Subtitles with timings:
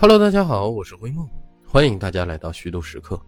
[0.00, 1.28] Hello，大家好，我是灰梦，
[1.66, 3.20] 欢迎大家来到虚度时刻。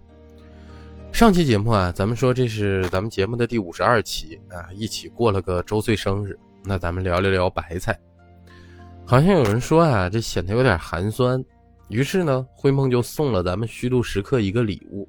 [1.10, 6.38] 上期节目啊，咱们说这是咱们节目的第五十二期啊，一起过了个周岁生日。
[6.62, 7.98] 那咱们聊聊聊白菜，
[9.04, 11.44] 好像有人说啊，这显得有点寒酸。
[11.88, 15.08] 于是呢，灰梦就送了咱们虚度时刻一个礼物，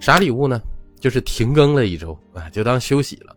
[0.00, 0.62] 啥礼物呢？
[0.98, 3.36] 就是停更了一周啊，就当休息了。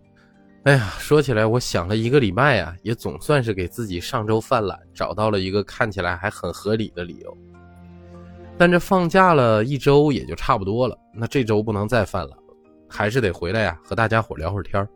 [0.64, 7.38] 哎呀，说起来，我想了一个礼拜啊，也总算是给自己上周犯懒找到了一个看起来还很合理的理由。
[8.58, 12.32] 但这放假了一周也就差不多了，那这周不能再犯了，
[12.88, 14.88] 还是得回来呀，和大家伙聊会儿天儿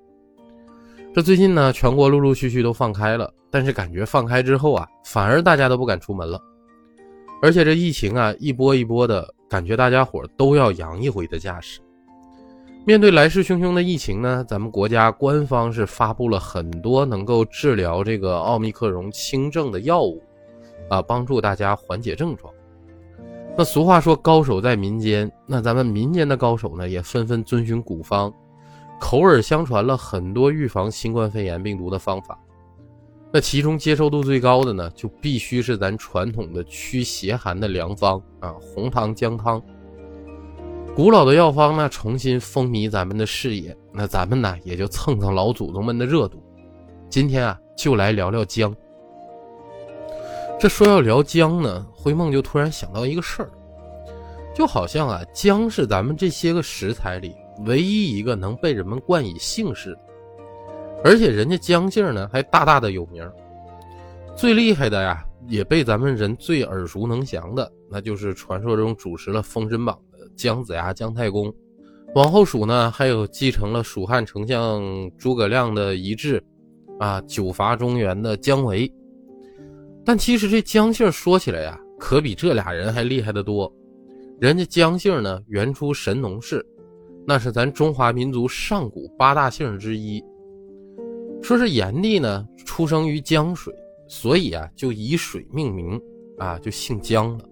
[1.13, 6.40] 这最近呢，全国陆陆续续都放开了，但是感觉放开之后啊，反而大家都不敢出门了，
[7.41, 11.81] 而且这疫情啊，一波一波的感觉，大家伙都要阳一回的架势。
[12.86, 20.23] 面对来势汹汹的疫情呢，咱们国家官方是发布了很多能够治疗这个奥密克戎轻症的药物，
[20.89, 22.53] 啊，帮助大家缓解症状。
[23.59, 28.34] 那俗话说高手在民间，那咱们民间的高手呢，也纷纷遵循古方，
[29.02, 32.39] 口耳相传了很多预防新冠肺炎病毒的方法。
[33.34, 39.62] 那其中接受度最高的呢，就必须是咱传统的驱邪寒的良方啊，红糖姜汤。
[40.95, 46.41] 古老的药方呢，重新风靡咱们的视野，那咱们呢，也就蹭蹭老祖宗们的热度。
[47.09, 48.73] 今天啊，就来聊聊姜。
[50.60, 53.50] 这说要聊姜呢，灰梦就突然想到一个事儿，
[54.54, 57.34] 就好像啊，姜是咱们这些个食材里
[57.66, 59.98] 唯一一个能被人们冠以姓氏，
[61.02, 63.26] 而且人家姜姓呢还大大的有名。
[64.36, 71.54] 最厉害的呀，也被咱们人最耳熟能详的，那就是传说中主持了《封神榜》的姜子牙姜太公。
[72.16, 74.84] 往后数呢，还有继承了蜀汉丞相
[75.18, 76.44] 诸葛亮的遗志，
[77.00, 78.92] 啊，九伐中原的姜维。
[80.10, 83.72] 但其实这姜姓说起来呀，可比这俩人还厉害的多。
[84.40, 86.66] 人家姜姓呢，原出神农氏，
[87.28, 90.19] 那是咱中华民族上古八大姓之一。
[91.44, 93.72] 说是炎帝呢，出生于江水，
[94.08, 96.02] 所以啊，就以水命名，
[96.40, 97.46] 啊，就姓姜了。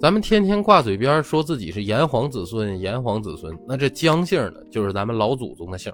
[0.00, 5.92] 咱们天天挂嘴边说自己是炎黄子孙，炎黄子孙，那这姜姓呢，就是咱们老祖宗的姓。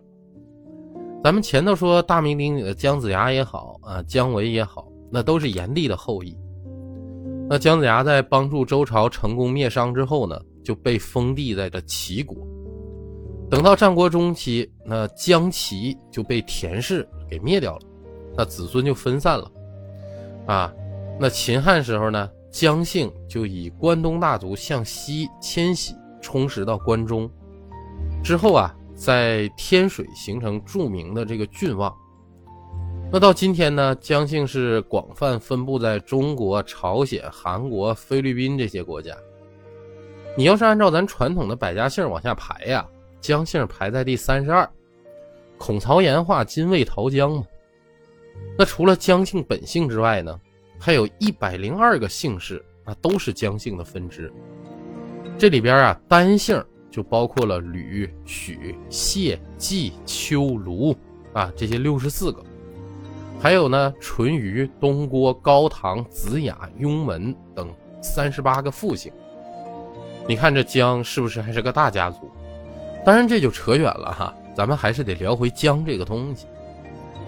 [1.25, 4.87] 咱们前头说大名鼎鼎的姜子牙也好，啊，姜维也好。
[5.11, 6.37] 那都是炎帝的后裔。
[7.49, 12.37] 那姜子牙在帮助周朝成功灭商之后呢，就被封地在这齐国。
[13.49, 17.83] 等到战国中期，那姜齐就被田氏给灭掉了，
[18.37, 19.51] 那子孙就分散了。
[20.47, 20.73] 啊，
[21.21, 27.31] 那秦汉时候呢，姜姓就以关东大族向西迁徙，充实到关中。
[28.25, 31.95] 之后啊，在天水形成著名的这个郡望。
[33.09, 39.17] 那到今天呢，姜姓是广泛分布在中国、朝鲜、韩国、菲律宾这些国家。
[40.37, 42.87] 你要是按照咱传统的百家姓往下排呀，
[43.21, 44.69] 姜姓排在第三十二。
[45.57, 47.45] 孔曹岩画金魏桃姜嘛。
[48.59, 50.39] 那除了姜姓本姓之外呢，
[50.79, 54.31] 还有一百零二个姓氏，那都是姜姓的分支。
[55.39, 60.95] 这里边啊，单姓就包括了吕、许、谢、季、秋、卢
[61.33, 62.45] 啊这些六十四个。
[63.39, 67.69] 还有呢，淳于、东郭、高唐、子雅、雍门等
[68.01, 69.13] 三十八个复姓。
[70.27, 72.31] 你看这姜是不是还是个大家族？
[73.05, 76.47] 当然这就扯远了哈，咱们还是得聊回姜这个东西。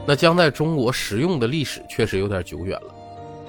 [0.05, 2.95] 那姜在中国食用的历史确实有点久远了。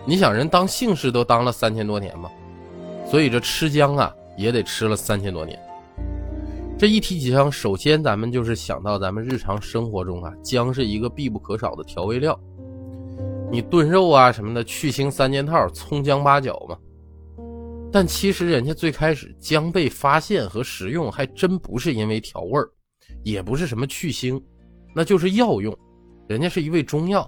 [0.06, 2.30] 你想人当姓氏都当了三千多年嘛，
[3.08, 5.58] 所以这吃姜啊也得吃了三千多年。
[6.78, 12.40] 这一提起姜，首先咱们就是想到咱们日常生活中啊，姜是一个必不可少的调味料。
[13.52, 16.78] 你炖肉啊什么的，去腥三件套，葱姜八角嘛。
[17.92, 22.70] 但其实人家最开始姜被发现和食用，还真不是因为调味儿，
[23.24, 24.40] 也不是什么去腥，
[24.94, 25.76] 那就是药用。
[26.28, 27.28] 人家是一味中药，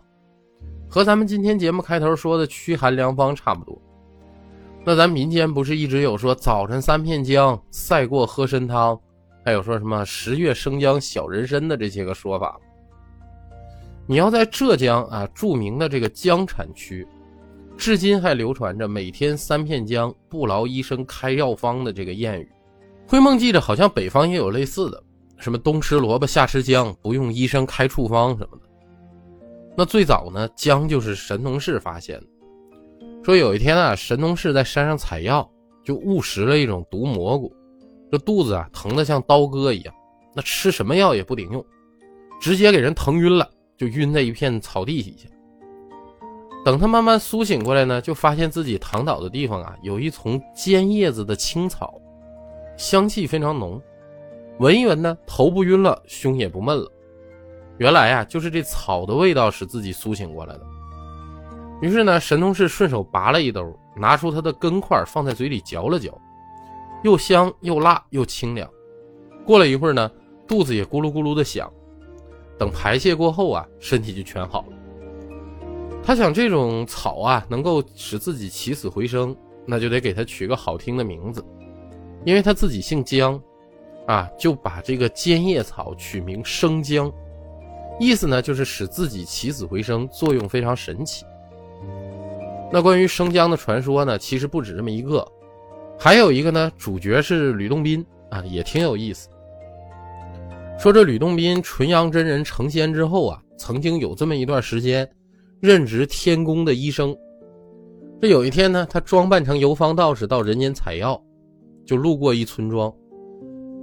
[0.88, 3.82] 和咱们今天节目开头说的驱寒良方差不多。
[4.86, 9.00] 那咱民间不是一直有说早晨三片姜赛过喝参汤，
[9.44, 12.60] 还有说什么十月生姜小人参的这些个说法吗？
[14.12, 17.08] 你要在浙江啊，著名的这个姜产区，
[17.78, 22.52] 至今还流传着每天三片姜不劳医生开药方的这个谚语。
[23.08, 25.02] 灰梦记着好像北方也有类似的，
[25.38, 28.64] 什么冬吃萝卜夏吃姜，不用医生开处方什么的。
[29.78, 32.28] 那最早呢，姜就是神农氏发现的。
[33.24, 35.50] 说有一天啊，神农氏在山上采药，
[35.86, 37.50] 就误食了一种毒蘑菇，
[38.12, 39.96] 这肚子啊疼得像刀割一样，
[40.36, 41.66] 那吃什么药也不顶用，
[42.42, 43.50] 直接给人疼晕了。
[43.82, 45.28] 就晕在一片草地底下。
[46.64, 52.00] 等他慢慢苏醒过来呢，就发现自己躺倒的地方啊，有一丛尖叶子的青草，
[52.78, 53.82] 香气非常浓，
[54.60, 56.88] 闻一闻呢，头不晕了，胸也不闷了。
[57.80, 60.62] 原来呀，就是这草的味道使自己苏醒过来的。
[61.82, 66.16] 于是呢，神农氏顺手拔了一兜，拿出它的根块放在嘴里嚼了嚼，
[67.04, 68.70] 又香又辣又清凉。
[69.44, 70.12] 过了一会儿呢，
[70.48, 71.68] 肚子也咕噜咕噜的响。
[72.62, 74.78] 等排泄过后啊，身体就全好了。
[76.04, 79.36] 他想，这种草啊，能够使自己起死回生，
[79.66, 81.44] 那就得给他取个好听的名字。
[82.24, 83.42] 因为他自己姓姜，
[84.06, 87.12] 啊，就把这个尖叶草取名生姜，
[88.00, 91.26] 意思呢就是使自己起死回生，作用非常神奇。
[92.72, 95.28] 那关于生姜的传说呢，其实不止这么一个，
[95.98, 99.30] 还有一个呢，主角是吕洞宾啊，也挺有意思。
[100.82, 105.08] 说这吕洞宾纯阳真人成仙之后啊，曾经有这么一段时间。
[105.60, 107.16] 任职天宫的医生，
[108.20, 111.24] 这有一天呢，他装扮成游方道士到人间采药，
[111.86, 112.92] 就路过一村庄，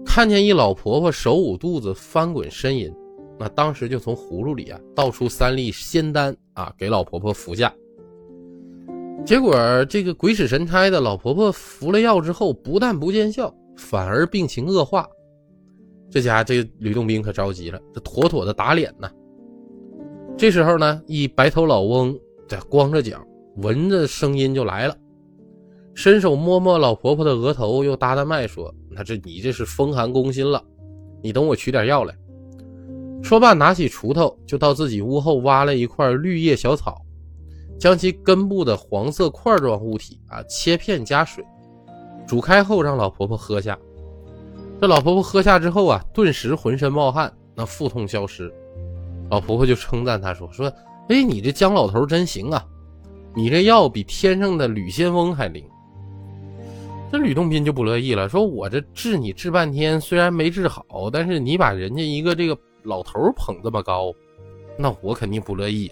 [0.05, 2.93] 看见一老婆婆手捂肚子翻滚呻吟，
[3.39, 7.73] 那当时就从葫芦里啊倒出三粒仙丹啊给老婆婆服下。
[9.25, 15.09] 结果这个鬼使神差的老婆婆服了药之后，不但不见效，反而病情恶化。
[16.10, 19.10] 这家这吕洞宾可着急了，这妥妥的打脸呢。
[20.37, 22.19] 这时候呢，一白头老翁
[22.49, 23.20] 在光着脚，
[23.56, 24.96] 闻着声音就来了，
[25.94, 30.62] 伸手摸摸老婆婆的额头，又搭搭脉说：“那这你这是风寒攻心了，
[31.22, 32.16] 你等我取点药来。”
[33.20, 37.04] 说罢，拿起锄头就到自己屋后挖了一块绿叶小草，
[37.78, 41.44] 将其根部的黄色块状物体啊切片加水，
[42.28, 43.76] 煮开后让老婆婆喝下。
[44.80, 48.52] 这老婆婆喝下之后啊，顿时浑身冒汗，那腹痛消失。
[49.28, 50.72] 老婆婆就称赞他说：“说，
[51.08, 52.64] 哎，你这姜老头真行啊，
[53.34, 55.64] 你这药比天上的吕仙翁还灵。”
[57.10, 64.14] 这吕洞宾就不乐意了，说：“我这治你治半天，虽然没治好，但是你把人家一个这个老头捧这么高，
[64.76, 65.90] 那我肯定不乐意。”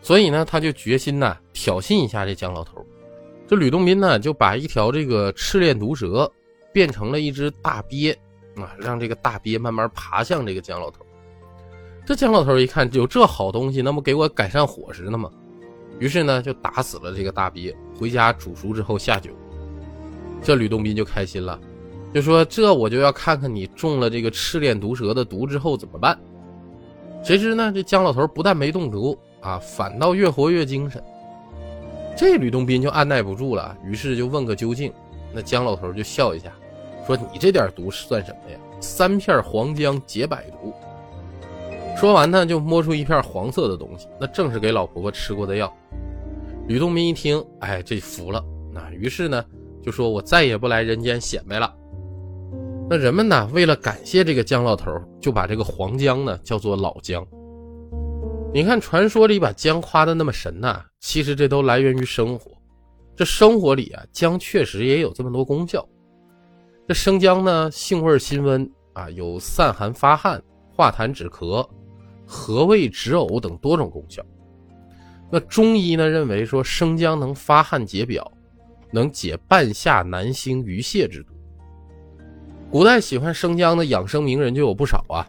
[0.00, 2.82] 所以呢，他就决心呢挑衅一下这姜老头。
[3.46, 6.30] 这吕洞宾呢就把一条这个赤练毒蛇
[6.72, 8.12] 变成了一只大鳖
[8.56, 11.04] 啊，让这个大鳖慢慢爬向这个姜老头。
[12.04, 15.30] 这姜老头一看有这好东西，那不给我改善伙食呢吗？
[15.98, 19.30] 于是呢，就打死了这个大鳖，回家煮熟之后下酒。
[20.42, 21.56] 这吕洞宾就开心了，
[22.12, 26.18] 就说：“这我就要看看你中了这个赤练毒蛇的毒之后怎么办。”
[27.22, 31.00] 谁知呢，这姜老头不但没中毒啊，反倒越活越精神。
[32.16, 34.92] 这吕洞宾就按耐不住了，于是就问个究竟。
[35.32, 36.52] 那姜老头就笑一下，
[37.06, 38.58] 说：“你这点毒算什么呀？
[38.80, 40.72] 三片黄姜解百毒。”
[41.96, 45.72] 说完呢，就摸出一片黄色的东西，那正是给老婆婆吃过的药。
[46.66, 48.42] 吕洞宾一听，哎，这服了。
[48.72, 49.44] 那于是呢，
[49.82, 51.72] 就说我再也不来人间显摆了。
[52.88, 54.90] 那人们呢，为了感谢这个姜老头，
[55.20, 57.26] 就把这个黄姜呢叫做老姜。
[58.54, 62.52] 你看传说里把姜夸的那么神呐，其实这都来源于生活。
[63.14, 65.86] 这生活里啊，姜确实也有这么多功效。
[66.88, 70.42] 这生姜呢，性味辛温啊，有散寒发汗、
[70.74, 71.66] 化痰止咳。
[72.24, 74.24] 和胃止呕等多种功效。
[75.30, 78.30] 那中医呢认为说生姜能发汗解表，
[78.90, 81.34] 能解半夏南星鱼泻之毒。
[82.70, 85.28] 古代喜欢生姜的养生名人就有不少啊，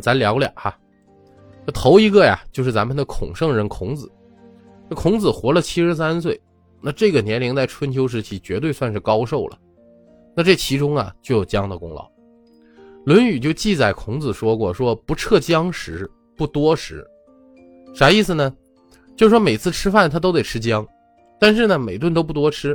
[0.00, 0.74] 咱聊俩哈。
[1.66, 4.10] 这头一个呀，就是咱们的孔圣人孔子。
[4.88, 6.40] 这孔子活了七十三岁，
[6.80, 9.58] 那这个年龄在春秋时期绝对算是高寿了。
[10.34, 12.02] 那这其中啊，就有姜的功劳。
[13.04, 17.06] 《论语》就记载孔子说过：“说不撤姜食。”不多食，
[17.94, 18.50] 啥意思呢？
[19.14, 20.86] 就是说每次吃饭他都得吃姜，
[21.38, 22.74] 但是呢每顿都不多吃。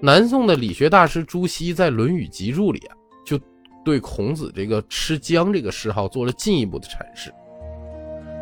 [0.00, 2.96] 南宋的理学大师朱熹在《论语集注》里啊，
[3.26, 3.38] 就
[3.84, 7.30] 对孔子这个吃姜这个嗜好做了进一步的阐释，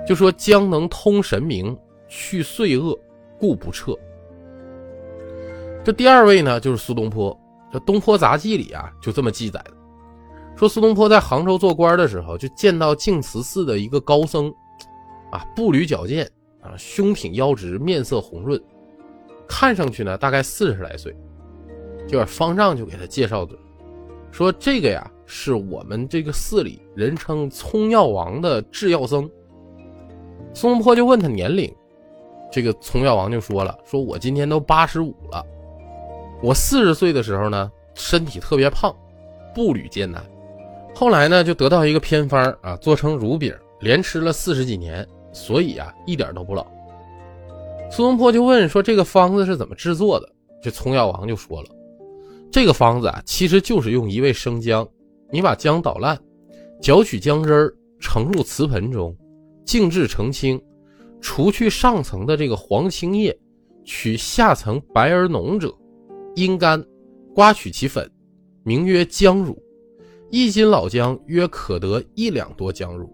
[0.07, 1.76] 就说姜能通神明，
[2.07, 2.97] 去岁恶，
[3.40, 3.92] 故不撤。
[5.83, 7.37] 这第二位呢就是苏东坡，
[7.73, 9.73] 这《东坡杂记》里啊就这么记载的。
[10.55, 14.52] 说苏东坡在杭州做官的时候，就见到净慈寺的一个高僧，
[15.31, 18.62] 啊，步履矫健，啊，胸挺腰直，面色红润，
[19.49, 21.17] 看上去呢大概四十来岁。
[22.07, 23.57] 就是方丈就给他介绍的，
[24.33, 29.31] 说这个呀是我们这个寺里人称葱药王的制药僧。
[30.52, 31.73] 苏东坡就问他年龄，
[32.50, 35.47] 这个葱药王就说了，说我今年都八十五了，
[36.43, 38.95] 我四十岁的时候呢身体特别胖，
[39.55, 40.23] 步履艰难。
[40.95, 46.67] 后来呢，就得到一个偏方啊，做成乳饼，连吃了四十几年，所以啊，一点都不老。
[47.91, 50.29] 苏东坡就问说：“这个方子是怎么制作的？”
[50.63, 51.69] 这葱药王就说了
[52.53, 54.87] ：“这个方子啊，其实就是用一味生姜，
[55.31, 56.19] 你把姜捣烂，
[56.81, 59.17] 搅取姜汁儿，盛入瓷盆中，
[59.65, 60.61] 静置澄清，
[61.21, 63.37] 除去上层的这个黄青叶，
[63.85, 65.75] 取下层白而浓者，
[66.35, 66.85] 阴干，
[67.35, 68.11] 刮取其粉，
[68.65, 69.57] 名曰姜乳。
[70.31, 73.11] 一斤老姜约可得一两多姜乳，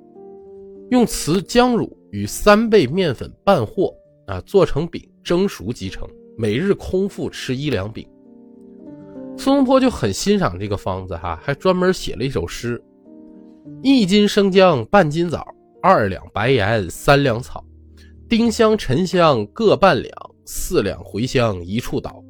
[0.91, 3.93] 用瓷姜乳与三倍面粉拌和。”
[4.29, 6.07] 啊，做成饼蒸熟即成，
[6.37, 8.07] 每日空腹吃一两饼。
[9.39, 12.79] 苏东坡就很欣赏这个方子哈，还专门写了一首诗：
[13.83, 15.47] 一斤生姜半斤枣，
[15.81, 17.65] 二两白盐三两草，
[18.29, 20.13] 丁香沉香各半两，
[20.45, 22.23] 四两茴香一处倒。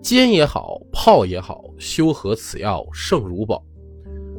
[0.00, 3.62] 煎也好，泡也好，修合此药胜如宝。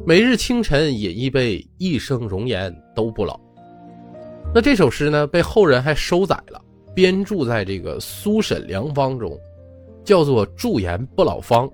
[0.06, 3.38] 每日清晨饮一杯，一生容颜都不老。
[4.54, 6.60] 那这首诗呢，被后人还收载了。
[6.92, 9.38] 编著在这个苏沈良方中，
[10.02, 11.70] 叫做“驻颜不老方”。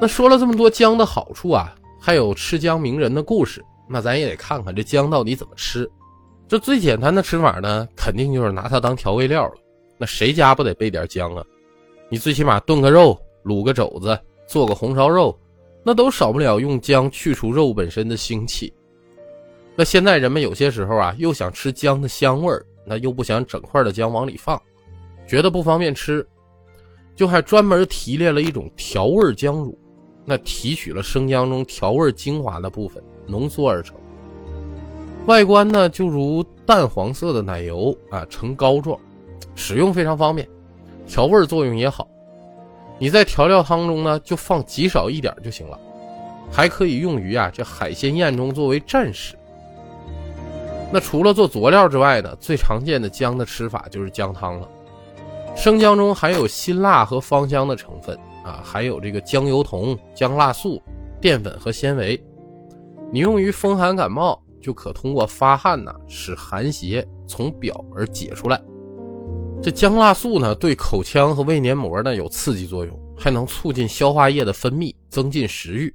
[0.00, 5.88] 那说了这么多姜的好处啊，还有吃姜名人的故事，那咱也得看看这姜到底怎么吃。
[6.48, 9.54] 这最简单的吃法呢，肯定就是拿它当调味料了。
[9.98, 11.44] 那谁家不得备点姜啊？
[12.10, 15.34] 你最起码炖个肉、卤个肘子、做个红烧肉，
[15.82, 18.70] 那都少不了用姜去除肉本身的腥气。
[19.74, 22.66] 那现在人们有些时候啊，又想吃姜的香味儿。
[22.82, 24.60] 那又不想整块的姜往里放，
[25.28, 26.26] 觉得不方便吃，
[27.14, 29.78] 就还专门提炼了一种调味姜乳，
[30.24, 33.94] 那提取了生姜中调味精华的部分，浓缩而成。
[35.26, 38.98] 外观呢就如淡黄色的奶油啊，呈膏状，
[39.54, 40.48] 使用非常方便，
[41.10, 42.06] 调味作用也好。
[43.00, 45.76] 你在调料汤中呢就放极少一点就行了，
[46.52, 49.34] 还可以用于啊这海鲜宴中作为蘸食。
[50.92, 54.68] 那除了做佐料之外呢，最常见的姜的吃法就是姜汤了。
[55.56, 60.80] 生姜中含有辛辣和芳香的成分啊，还有这个姜油酮、姜辣素、
[61.20, 62.22] 淀粉和纤维。
[63.12, 68.60] 你用于风寒感冒，就可通过发汗呢，使寒邪从表而解出来。
[69.62, 75.94] 这姜辣素呢，对口腔和胃黏膜呢有刺激作用，还能促进消化液的分泌，增进食欲，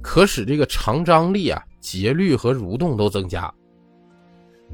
[0.00, 3.52] 可使这个肠张力啊、节律和蠕动都增加。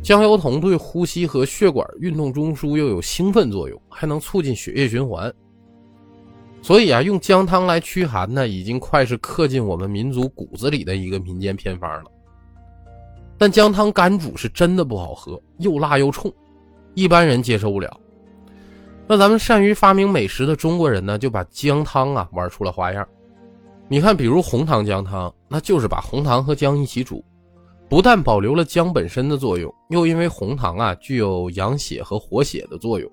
[0.00, 5.32] 姜油酮对呼吸和血管运动中枢又有兴奋作用，还能促进血液循环。
[6.62, 12.10] 所以啊，用姜汤来驱寒呢，已经快是刻进我们民族骨子里的一个民间偏方了。
[13.36, 16.32] 但姜汤干煮是真的不好喝，又辣又冲，
[16.98, 17.96] 一般人接受不了。
[19.06, 23.06] 那咱们善于发明美食的中国人呢，就把姜汤啊玩出了花样。
[23.86, 27.24] 你看，比如红糖姜汤，那就是把红糖和姜一起煮。
[27.88, 33.08] 不但保留了姜本身的作用，又因为红糖啊具有养血和活血的作用，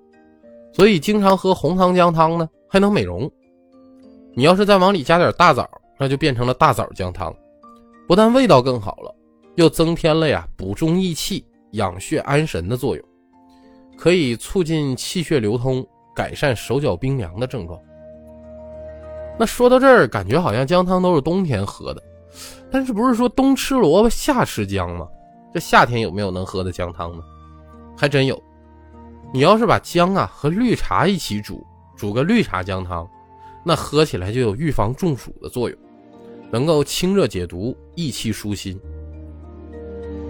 [0.73, 3.31] 所以经常喝红糖姜汤呢还能美容。
[4.33, 7.33] 你要是再往里加点大枣，那就变成了大枣姜汤，
[8.07, 9.15] 不但味道更好了，
[9.55, 13.05] 又增添了呀补中益气、养血安神的作用，
[13.97, 15.85] 可以促进气血流通，
[16.15, 17.79] 改善手脚冰凉的症状。
[19.37, 22.01] 那说到这儿，感觉好像姜汤都是冬天喝的。
[22.71, 25.07] 但是不是说冬吃萝卜夏吃姜吗？
[25.53, 27.23] 这夏天有没有能喝的姜汤呢？
[27.97, 28.41] 还真有。
[29.33, 33.07] 你要是把姜啊和绿茶一起煮，煮个绿茶姜汤，
[33.63, 35.77] 那喝起来就有预防中暑的作用，
[36.51, 38.79] 能够清热解毒、益气舒心。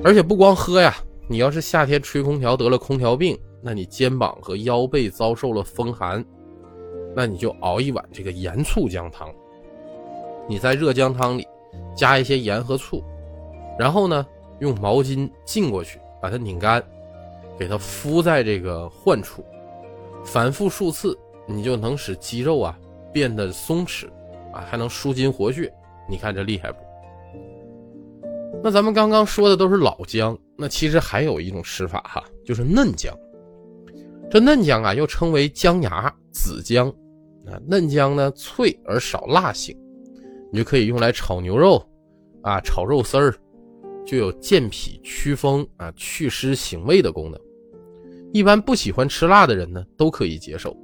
[0.03, 0.95] 而且不光喝呀，
[1.27, 6.23] 你要是夏天吹空调得了空调病，那你肩膀和腰背遭受了风寒，
[7.15, 9.33] 那你就熬一碗这个盐醋姜汤。
[10.47, 11.45] 你在热姜汤里。
[11.93, 13.03] 加一些盐和醋，
[13.77, 14.25] 然后呢，
[14.59, 16.81] 用毛巾浸过去，把它拧干，
[17.57, 19.43] 给它敷在这个患处，
[20.23, 22.77] 反复数次，你就能使肌肉啊
[23.11, 24.07] 变得松弛，
[24.53, 25.71] 啊还能舒筋活血。
[26.09, 26.77] 你看这厉害不？
[28.63, 33.13] 那咱们刚刚说的都是老姜，那其实还有一种吃法哈，就是嫩姜。
[34.29, 36.89] 这嫩姜啊又称为姜芽、子姜，
[37.45, 39.77] 啊嫩姜呢脆而少辣性。
[40.51, 41.85] 你就可以用来炒牛肉，
[42.41, 43.35] 啊，炒肉丝儿，
[44.05, 47.39] 具有健脾祛风啊、祛湿醒胃的功能。
[48.31, 50.75] 一般不喜欢吃辣的人呢，都可以接受。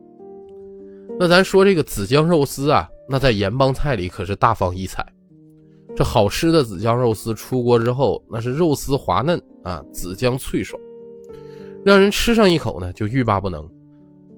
[1.20, 5.06] 那咱说这个紫姜肉丝啊，那在盐帮菜里可是大放异彩。
[5.96, 10.82] 这好吃的紫姜肉丝出锅之后，那是肉丝滑嫩啊，紫姜脆爽，
[11.84, 13.68] 让人吃上一口呢就欲罢不能。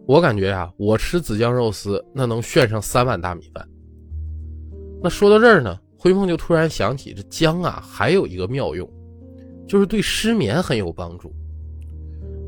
[0.06, 3.68] 我感觉呀，我吃紫姜肉丝那能炫上三碗大米饭。
[5.02, 8.90] 那说到这儿呢，灰梦就突然想起，这姜啊还有一个妙用，
[9.68, 11.34] 就是对失眠很有帮助。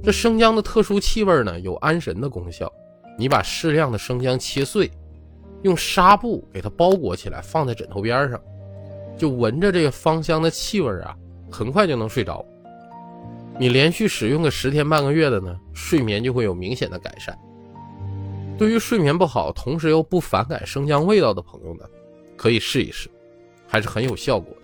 [0.03, 2.71] 这生姜的特殊气味呢，有安神的功效。
[3.17, 4.91] 你把适量的生姜切碎，
[5.63, 8.39] 用纱布给它包裹起来，放在枕头边上，
[9.17, 11.15] 就闻着这个芳香的气味啊，
[11.49, 12.45] 很快就能睡着。
[13.57, 17.37] 你连续使用个十天半个月的呢，睡眠就会有明显的改善。
[18.57, 21.85] 对于睡眠不好，同时又不反感生姜味道的朋友呢，
[22.35, 23.09] 可以试一试，
[23.67, 24.61] 还是很有效果的。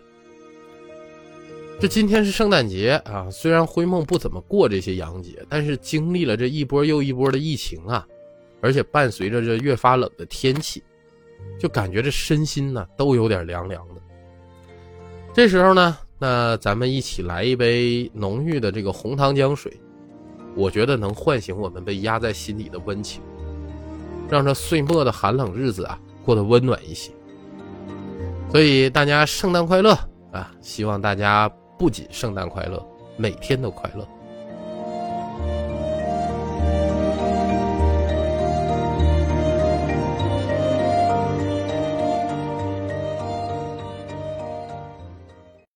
[1.80, 8.06] 这今天是圣诞节啊，虽然灰梦不怎么过这些洋节，但是经历了这一波又一波的疫情啊，
[8.62, 10.84] 而且伴随着这越发冷的天气，
[11.60, 14.02] 就感觉这身心呢都有点凉凉的。
[15.34, 19.74] 这时候呢，那咱们一起来一杯浓郁的这个红糖姜水，
[20.56, 23.24] 我觉得能唤醒我们被压在心底的温情。
[24.30, 27.12] 让这岁末的寒冷日子啊过得温暖一些。
[28.52, 29.98] 所以大家圣诞快乐
[30.32, 30.54] 啊！
[30.62, 31.50] 希望大家
[31.80, 32.86] 不仅圣诞快乐，
[33.18, 34.08] 每天都快乐。